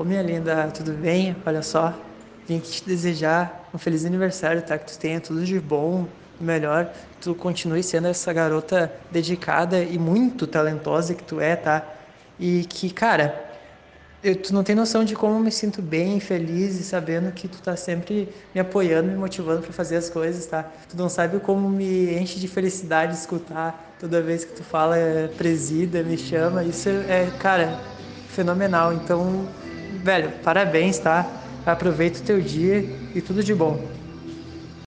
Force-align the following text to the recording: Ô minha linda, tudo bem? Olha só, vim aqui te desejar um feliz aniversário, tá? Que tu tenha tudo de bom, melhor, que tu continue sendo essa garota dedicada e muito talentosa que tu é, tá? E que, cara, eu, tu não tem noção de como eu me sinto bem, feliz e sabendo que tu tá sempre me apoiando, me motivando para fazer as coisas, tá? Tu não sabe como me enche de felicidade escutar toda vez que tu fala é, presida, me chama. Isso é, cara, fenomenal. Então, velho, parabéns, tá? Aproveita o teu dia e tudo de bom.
Ô 0.00 0.04
minha 0.04 0.22
linda, 0.22 0.70
tudo 0.70 0.92
bem? 0.92 1.36
Olha 1.44 1.60
só, 1.60 1.92
vim 2.48 2.56
aqui 2.56 2.70
te 2.70 2.86
desejar 2.86 3.68
um 3.74 3.76
feliz 3.76 4.06
aniversário, 4.06 4.62
tá? 4.62 4.78
Que 4.78 4.90
tu 4.90 4.98
tenha 4.98 5.20
tudo 5.20 5.44
de 5.44 5.60
bom, 5.60 6.06
melhor, 6.40 6.86
que 6.86 7.18
tu 7.20 7.34
continue 7.34 7.82
sendo 7.82 8.08
essa 8.08 8.32
garota 8.32 8.90
dedicada 9.10 9.82
e 9.82 9.98
muito 9.98 10.46
talentosa 10.46 11.14
que 11.14 11.22
tu 11.22 11.38
é, 11.38 11.54
tá? 11.54 11.86
E 12.38 12.64
que, 12.64 12.88
cara, 12.88 13.44
eu, 14.22 14.34
tu 14.36 14.54
não 14.54 14.64
tem 14.64 14.74
noção 14.74 15.04
de 15.04 15.14
como 15.14 15.34
eu 15.34 15.40
me 15.40 15.52
sinto 15.52 15.82
bem, 15.82 16.18
feliz 16.18 16.80
e 16.80 16.82
sabendo 16.82 17.30
que 17.30 17.46
tu 17.46 17.60
tá 17.60 17.76
sempre 17.76 18.26
me 18.54 18.60
apoiando, 18.62 19.10
me 19.10 19.18
motivando 19.18 19.60
para 19.60 19.72
fazer 19.74 19.96
as 19.96 20.08
coisas, 20.08 20.46
tá? 20.46 20.62
Tu 20.88 20.96
não 20.96 21.10
sabe 21.10 21.40
como 21.40 21.68
me 21.68 22.18
enche 22.18 22.40
de 22.40 22.48
felicidade 22.48 23.12
escutar 23.12 23.98
toda 24.00 24.22
vez 24.22 24.46
que 24.46 24.54
tu 24.54 24.64
fala 24.64 24.96
é, 24.96 25.28
presida, 25.28 26.02
me 26.02 26.16
chama. 26.16 26.64
Isso 26.64 26.88
é, 26.88 27.30
cara, 27.38 27.78
fenomenal. 28.28 28.94
Então, 28.94 29.46
velho, 30.02 30.40
parabéns, 30.42 30.98
tá? 30.98 31.60
Aproveita 31.64 32.20
o 32.20 32.22
teu 32.22 32.40
dia 32.40 33.08
e 33.14 33.20
tudo 33.22 33.42
de 33.42 33.54
bom. 33.54 33.99